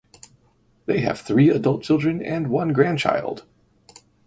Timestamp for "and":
2.23-2.47